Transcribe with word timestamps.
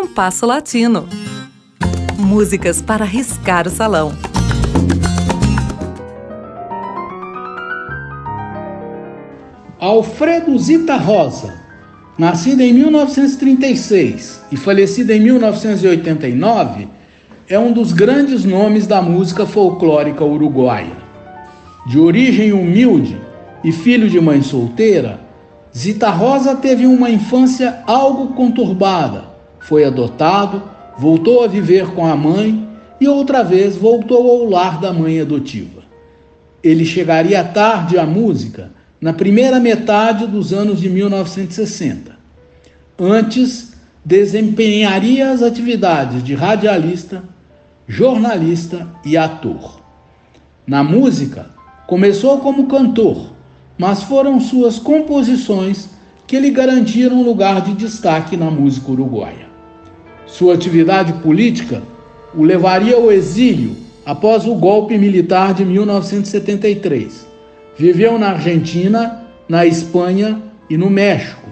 Compasso 0.00 0.46
Latino. 0.46 1.08
Músicas 2.16 2.80
para 2.80 3.04
riscar 3.04 3.66
o 3.66 3.70
salão. 3.70 4.12
Alfredo 9.80 10.56
Zita 10.56 10.94
Rosa, 10.94 11.52
nascido 12.16 12.60
em 12.60 12.72
1936 12.74 14.40
e 14.52 14.56
falecido 14.56 15.12
em 15.12 15.18
1989, 15.18 16.86
é 17.48 17.58
um 17.58 17.72
dos 17.72 17.92
grandes 17.92 18.44
nomes 18.44 18.86
da 18.86 19.02
música 19.02 19.46
folclórica 19.46 20.24
uruguaia. 20.24 20.96
De 21.88 21.98
origem 21.98 22.52
humilde 22.52 23.20
e 23.64 23.72
filho 23.72 24.08
de 24.08 24.20
mãe 24.20 24.42
solteira, 24.42 25.18
Zita 25.76 26.08
Rosa 26.08 26.54
teve 26.54 26.86
uma 26.86 27.10
infância 27.10 27.82
algo 27.84 28.28
conturbada. 28.34 29.37
Foi 29.68 29.84
adotado, 29.84 30.62
voltou 30.96 31.44
a 31.44 31.46
viver 31.46 31.88
com 31.88 32.06
a 32.06 32.16
mãe 32.16 32.66
e 32.98 33.06
outra 33.06 33.42
vez 33.42 33.76
voltou 33.76 34.30
ao 34.30 34.48
lar 34.48 34.80
da 34.80 34.94
mãe 34.94 35.20
adotiva. 35.20 35.82
Ele 36.64 36.86
chegaria 36.86 37.44
tarde 37.44 37.98
à 37.98 38.06
música 38.06 38.70
na 38.98 39.12
primeira 39.12 39.60
metade 39.60 40.26
dos 40.26 40.54
anos 40.54 40.80
de 40.80 40.88
1960. 40.88 42.16
Antes, 42.98 43.74
desempenharia 44.02 45.32
as 45.32 45.42
atividades 45.42 46.24
de 46.24 46.34
radialista, 46.34 47.22
jornalista 47.86 48.88
e 49.04 49.18
ator. 49.18 49.82
Na 50.66 50.82
música, 50.82 51.44
começou 51.86 52.38
como 52.38 52.68
cantor, 52.68 53.34
mas 53.76 54.02
foram 54.02 54.40
suas 54.40 54.78
composições 54.78 55.90
que 56.26 56.40
lhe 56.40 56.50
garantiram 56.50 57.16
um 57.16 57.22
lugar 57.22 57.60
de 57.60 57.74
destaque 57.74 58.34
na 58.34 58.50
música 58.50 58.90
uruguaia. 58.90 59.47
Sua 60.28 60.54
atividade 60.54 61.14
política 61.14 61.82
o 62.34 62.44
levaria 62.44 62.94
ao 62.94 63.10
exílio 63.10 63.74
após 64.04 64.46
o 64.46 64.54
golpe 64.54 64.96
militar 64.96 65.54
de 65.54 65.64
1973. 65.64 67.26
Viveu 67.76 68.18
na 68.18 68.30
Argentina, 68.30 69.26
na 69.48 69.64
Espanha 69.64 70.42
e 70.68 70.76
no 70.76 70.90
México, 70.90 71.48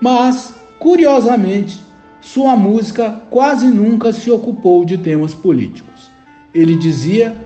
mas, 0.00 0.52
curiosamente, 0.78 1.80
sua 2.20 2.56
música 2.56 3.22
quase 3.30 3.66
nunca 3.68 4.12
se 4.12 4.30
ocupou 4.30 4.84
de 4.84 4.98
temas 4.98 5.32
políticos. 5.32 6.10
Ele 6.52 6.76
dizia 6.76 7.36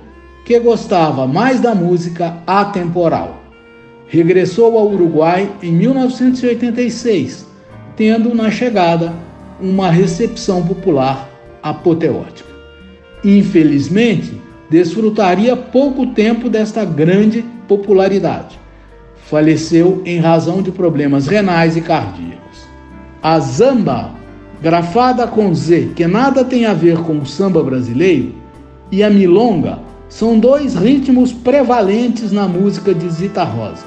que 0.45 0.59
gostava 0.59 1.27
mais 1.27 1.59
da 1.59 1.75
música 1.75 2.37
atemporal. 2.47 3.41
Regressou 4.07 4.77
ao 4.77 4.91
Uruguai 4.91 5.51
em 5.61 5.71
1986, 5.71 7.45
tendo 7.95 8.33
na 8.33 8.49
chegada 8.49 9.13
uma 9.59 9.89
recepção 9.89 10.65
popular 10.65 11.29
apoteótica. 11.61 12.49
Infelizmente, 13.23 14.39
desfrutaria 14.69 15.55
pouco 15.55 16.07
tempo 16.07 16.49
desta 16.49 16.85
grande 16.85 17.43
popularidade. 17.67 18.59
Faleceu 19.27 20.01
em 20.05 20.19
razão 20.19 20.61
de 20.61 20.71
problemas 20.71 21.27
renais 21.27 21.75
e 21.75 21.81
cardíacos. 21.81 22.67
A 23.21 23.39
Zamba 23.39 24.11
grafada 24.61 25.27
com 25.27 25.53
Z, 25.53 25.91
que 25.95 26.07
nada 26.07 26.43
tem 26.43 26.65
a 26.65 26.73
ver 26.73 26.97
com 26.99 27.17
o 27.19 27.25
samba 27.25 27.63
brasileiro, 27.63 28.33
e 28.91 29.03
a 29.03 29.09
milonga 29.09 29.79
são 30.07 30.39
dois 30.39 30.75
ritmos 30.75 31.33
prevalentes 31.33 32.31
na 32.31 32.47
música 32.47 32.93
de 32.93 33.09
Zita 33.09 33.43
Rosa. 33.43 33.85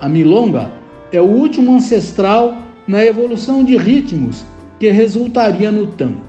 A 0.00 0.08
milonga 0.08 0.70
é 1.12 1.20
o 1.20 1.26
último 1.26 1.74
ancestral 1.74 2.56
na 2.86 3.04
evolução 3.04 3.62
de 3.64 3.76
ritmos 3.76 4.44
que 4.80 4.90
resultaria 4.90 5.70
no 5.70 5.88
tango. 5.88 6.24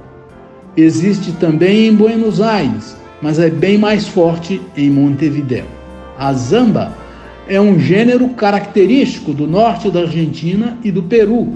Existe 0.76 1.32
também 1.32 1.88
em 1.88 1.96
Buenos 1.96 2.42
Aires, 2.42 2.98
mas 3.22 3.40
é 3.40 3.50
bem 3.50 3.78
mais 3.78 4.08
forte 4.08 4.62
em 4.76 4.90
Montevideo. 4.90 5.66
A 6.20 6.34
zamba 6.34 6.94
é 7.48 7.60
um 7.60 7.80
gênero 7.80 8.28
característico 8.30 9.34
do 9.34 9.48
norte 9.48 9.90
da 9.90 10.02
Argentina 10.02 10.78
e 10.84 10.92
do 10.92 11.04
Peru, 11.04 11.54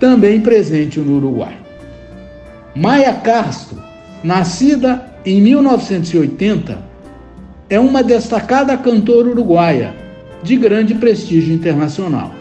também 0.00 0.40
presente 0.40 0.98
no 0.98 1.16
Uruguai. 1.16 1.56
Maia 2.74 3.12
Castro, 3.12 3.78
nascida 4.24 5.04
em 5.24 5.40
1980, 5.40 6.78
é 7.68 7.78
uma 7.78 8.02
destacada 8.02 8.76
cantora 8.76 9.28
uruguaia 9.28 9.94
de 10.42 10.56
grande 10.56 10.94
prestígio 10.94 11.54
internacional. 11.54 12.32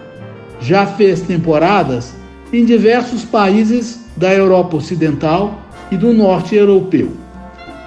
Já 0.61 0.85
fez 0.85 1.21
temporadas 1.21 2.13
em 2.51 2.65
diversos 2.65 3.23
países 3.23 3.99
da 4.15 4.33
Europa 4.33 4.77
Ocidental 4.77 5.59
e 5.91 5.97
do 5.97 6.13
Norte 6.13 6.55
Europeu. 6.55 7.11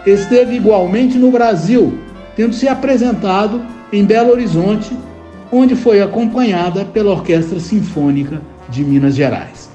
Esteve 0.07 0.57
igualmente 0.57 1.19
no 1.19 1.31
Brasil, 1.31 1.99
tendo 2.37 2.55
se 2.55 2.69
apresentado 2.69 3.63
em 3.93 4.05
Belo 4.05 4.33
Horizonte, 4.33 4.95
onde 5.51 5.75
foi 5.75 6.01
acompanhada 6.01 6.85
pela 6.85 7.11
Orquestra 7.11 7.59
Sinfônica 7.59 8.41
de 8.69 8.85
Minas 8.85 9.15
Gerais. 9.15 9.69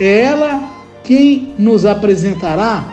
É 0.00 0.20
ela 0.22 0.62
quem 1.02 1.54
nos 1.58 1.84
apresentará 1.84 2.84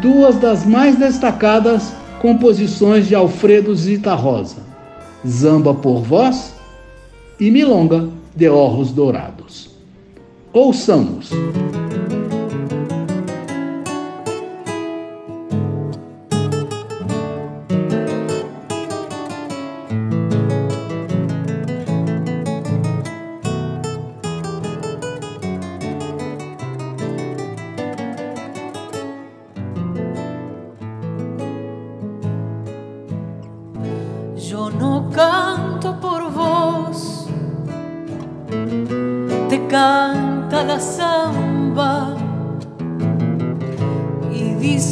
duas 0.00 0.36
das 0.36 0.64
mais 0.64 0.96
destacadas 0.96 1.92
composições 2.20 3.06
de 3.06 3.14
Alfredo 3.14 3.74
Zita 3.74 4.14
Rosa: 4.14 4.62
Zamba 5.26 5.74
por 5.74 6.00
Voz 6.02 6.54
e 7.38 7.50
Milonga 7.50 8.08
de 8.34 8.48
Orros 8.48 8.92
Dourados. 8.92 9.73
Ouçamos. 10.54 11.30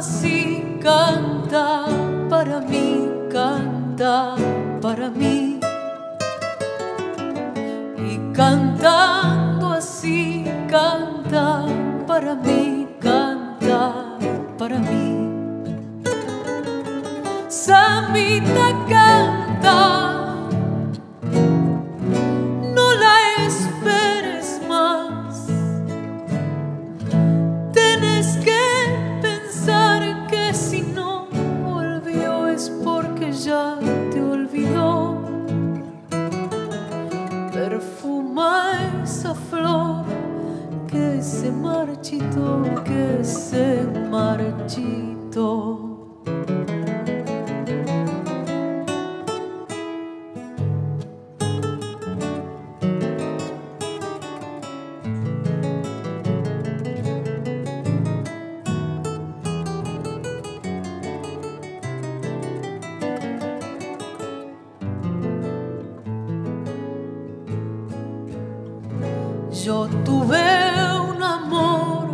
así 0.00 0.78
canta 0.82 1.84
para 2.30 2.58
mí, 2.60 3.06
canta 3.30 4.34
para 4.80 5.10
mí 5.10 5.60
y 8.10 8.32
cantando 8.32 9.72
así 9.74 10.46
canta 10.70 11.66
para 12.06 12.34
mí, 12.34 12.88
canta 12.98 14.16
para 14.56 14.78
mí. 14.78 15.06
Samita 17.48 18.68
canta, 18.88 19.76
Yo 69.64 69.86
tuve 70.06 70.40
un 71.10 71.22
amor, 71.22 72.08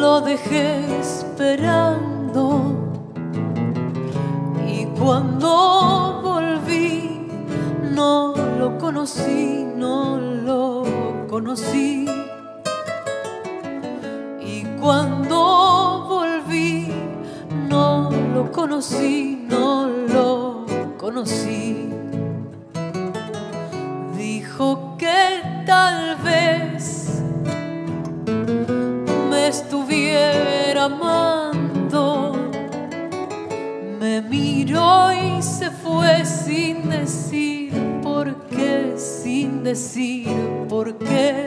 lo 0.00 0.22
dejé 0.22 0.98
esperando. 0.98 2.62
Y 4.66 4.86
cuando 4.98 6.22
volví 6.22 7.28
no 7.94 8.34
lo 8.58 8.78
conocí, 8.78 9.66
no 9.76 10.16
lo 10.18 10.84
conocí. 11.28 12.06
Y 14.40 14.64
cuando 14.80 16.06
volví 16.08 16.90
no 17.68 18.10
lo 18.32 18.50
conocí, 18.50 19.44
no 19.46 19.88
lo 19.88 20.64
conocí 20.96 21.99
que 24.98 25.40
tal 25.64 26.16
vez 26.16 27.22
me 29.30 29.48
estuviera 29.48 30.84
amando. 30.84 32.34
Me 33.98 34.20
miró 34.20 35.12
y 35.12 35.40
se 35.40 35.70
fue 35.70 36.26
sin 36.26 36.90
decir 36.90 37.72
por 38.02 38.34
qué, 38.48 38.96
sin 38.98 39.62
decir 39.64 40.28
por 40.68 40.98
qué. 40.98 41.46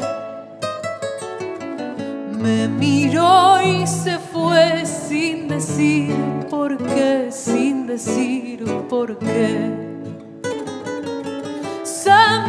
Me 2.39 2.68
miró 2.68 3.62
y 3.62 3.86
se 3.86 4.18
fue 4.18 4.88
sin 4.88 5.48
decir 5.48 6.15
por 6.50 6.77
qué, 6.77 7.27
sin 7.31 7.86
decir 7.86 8.65
por 8.89 9.19
qué 9.19 9.92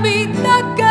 mitad 0.03 0.84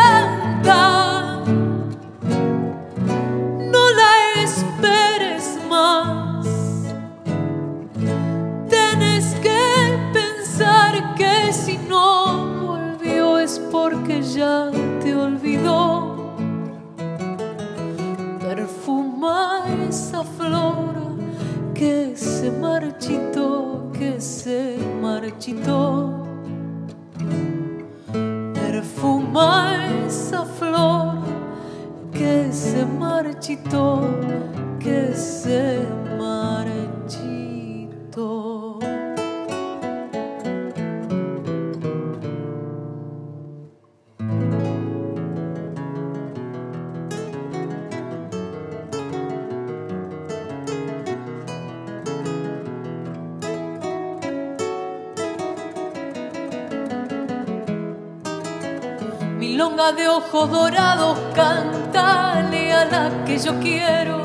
de 59.95 60.07
ojos 60.07 60.50
dorados, 60.50 61.19
cántale 61.36 62.72
a 62.72 62.86
la 62.86 63.25
que 63.25 63.38
yo 63.38 63.60
quiero. 63.60 64.22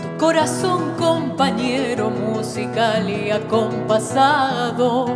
Tu 0.00 0.18
corazón 0.18 0.94
compañero 0.98 2.10
musical 2.10 3.08
y 3.08 3.30
acompasado. 3.30 5.06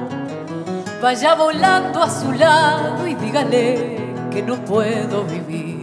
Vaya 1.02 1.34
volando 1.34 2.00
a 2.00 2.08
su 2.08 2.30
lado 2.32 3.06
y 3.08 3.14
dígale 3.14 3.96
que 4.30 4.42
no 4.42 4.54
puedo 4.64 5.24
vivir 5.24 5.79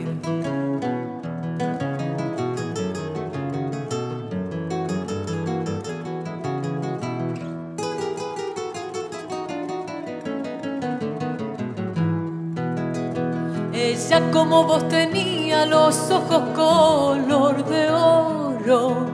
como 14.32 14.64
vos 14.64 14.88
tenía 14.88 15.66
los 15.66 16.10
ojos 16.12 16.42
color 16.56 17.66
de 17.66 17.90
oro. 17.90 19.06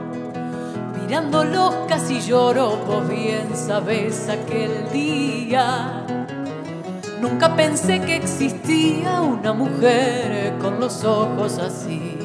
Mirándolos 1.00 1.74
casi 1.86 2.20
lloro, 2.20 2.76
vos 2.86 3.06
bien 3.08 3.54
sabes 3.54 4.28
aquel 4.28 4.90
día. 4.92 6.04
Nunca 7.20 7.54
pensé 7.54 8.00
que 8.00 8.16
existía 8.16 9.20
una 9.20 9.52
mujer 9.52 10.54
con 10.60 10.80
los 10.80 11.04
ojos 11.04 11.58
así. 11.58 12.23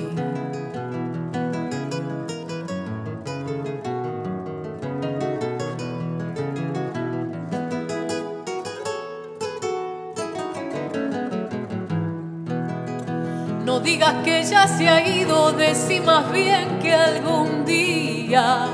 Digas 13.84 14.16
que 14.24 14.44
ya 14.44 14.68
se 14.68 14.88
ha 14.88 15.06
ido, 15.08 15.52
decí 15.54 16.00
más 16.00 16.32
bien 16.32 16.80
que 16.80 16.94
algún 16.94 17.66
día, 17.66 18.68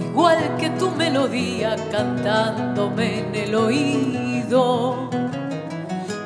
igual 0.00 0.56
que 0.58 0.70
tu 0.70 0.90
melodía 0.90 1.76
cantándome 1.90 3.20
en 3.20 3.34
el 3.34 3.54
oído, 3.54 5.10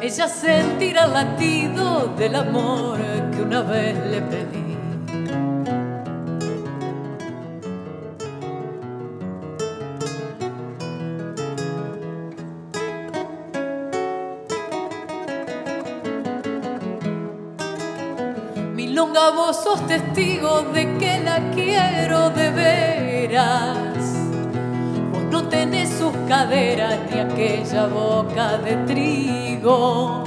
ella 0.01 0.29
sentirá 0.29 1.07
el 1.07 1.13
latido 1.13 2.15
del 2.17 2.37
amor 2.37 2.99
que 3.33 3.43
una 3.43 3.63
vez 3.63 3.97
le 4.07 4.21
pedí. 4.23 4.68
Vos 19.07 19.57
sos 19.63 19.87
testigo 19.87 20.63
de 20.73 20.97
que 20.99 21.21
la 21.21 21.51
quiero 21.51 22.31
de 22.31 22.51
veras. 22.51 23.97
Vos 25.13 25.23
no 25.31 25.49
tenés 25.49 25.91
sus 25.91 26.13
caderas 26.29 26.99
ni 27.11 27.21
aquella 27.21 27.87
boca 27.87 28.59
de 28.59 28.77
trigo. 28.87 30.25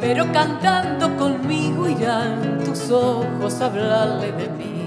Pero 0.00 0.32
cantando 0.32 1.16
conmigo 1.16 1.88
irán 1.88 2.60
tus 2.64 2.90
ojos 2.90 3.60
a 3.60 3.66
hablarle 3.66 4.32
de 4.32 4.48
mí. 4.50 4.77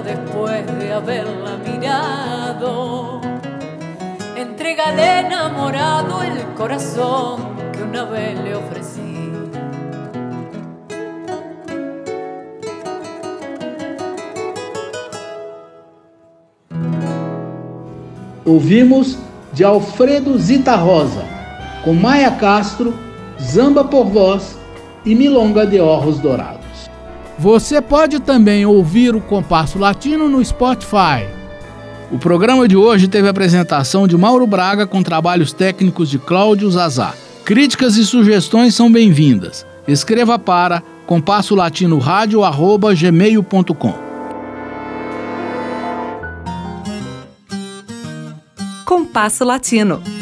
Después 0.00 0.66
de 0.78 0.92
haberla 0.92 1.56
mirado. 1.56 3.20
Entrégale 4.36 5.20
enamorado 5.20 6.22
el 6.22 6.42
corazón 6.54 7.42
que 7.72 7.82
una 7.82 8.04
vez 8.04 8.38
le 8.40 8.54
ofrecí. 8.54 9.00
Ouvimos 18.44 19.18
de 19.56 19.64
Alfredo 19.64 20.38
Zita 20.38 20.76
Rosa, 20.78 21.24
com 21.84 21.92
Maia 21.92 22.30
Castro, 22.30 22.94
Zamba 23.40 23.84
por 23.84 24.06
Voz 24.06 24.58
e 25.04 25.14
Milonga 25.14 25.66
de 25.66 25.78
Orros 25.80 26.18
Dourados. 26.18 26.62
Você 27.38 27.80
pode 27.80 28.20
também 28.20 28.64
ouvir 28.64 29.16
o 29.16 29.20
Compasso 29.20 29.78
Latino 29.78 30.28
no 30.28 30.44
Spotify. 30.44 31.26
O 32.10 32.18
programa 32.18 32.66
de 32.68 32.76
hoje 32.76 33.08
teve 33.08 33.26
a 33.26 33.30
apresentação 33.30 34.06
de 34.06 34.14
Mauro 34.16 34.46
Braga 34.46 34.86
com 34.86 35.02
trabalhos 35.02 35.52
técnicos 35.52 36.08
de 36.10 36.18
Cláudio 36.18 36.70
Zazá. 36.70 37.14
Críticas 37.44 37.96
e 37.96 38.04
sugestões 38.04 38.74
são 38.74 38.92
bem-vindas. 38.92 39.66
Escreva 39.88 40.38
para 40.38 40.82
compassolatinoradio.gmail.com 41.06 43.94
Compasso 48.84 49.44
Latino. 49.44 50.21